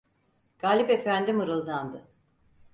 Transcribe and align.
Galip 0.59 0.89
efendi 0.89 1.33
mırıldandı: 1.33 2.07